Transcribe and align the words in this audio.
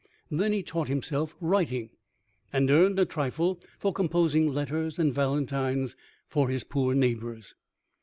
Then 0.31 0.51
he 0.51 0.63
taught 0.63 0.87
himself 0.87 1.35
writing, 1.39 1.91
and 2.51 2.71
earned 2.71 2.97
a 2.97 3.05
trifle 3.05 3.61
for 3.77 3.93
composing 3.93 4.47
letters 4.51 4.97
and 4.97 5.13
Valentines 5.13 5.95
for 6.27 6.49
his 6.49 6.63
poor 6.63 6.95
neighbors. 6.95 7.53